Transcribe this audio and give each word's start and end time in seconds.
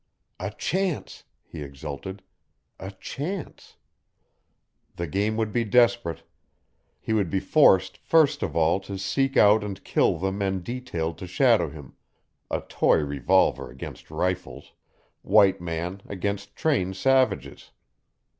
"A 0.39 0.49
chance!" 0.49 1.25
he 1.45 1.61
exulted: 1.61 2.23
"a 2.79 2.89
chance!" 2.89 3.77
The 4.95 5.05
game 5.05 5.37
would 5.37 5.51
be 5.51 5.63
desperate. 5.63 6.23
He 6.99 7.13
would 7.13 7.29
be 7.29 7.39
forced 7.39 7.97
first 7.97 8.41
of 8.41 8.55
all 8.55 8.79
to 8.79 8.97
seek 8.97 9.37
out 9.37 9.63
and 9.63 9.83
kill 9.83 10.17
the 10.17 10.31
men 10.31 10.63
detailed 10.63 11.19
to 11.19 11.27
shadow 11.27 11.69
him 11.69 11.93
a 12.49 12.61
toy 12.61 12.97
revolver 12.97 13.69
against 13.69 14.09
rifles; 14.09 14.73
white 15.21 15.61
man 15.61 16.01
against 16.07 16.55
trained 16.55 16.95
savages. 16.95 17.69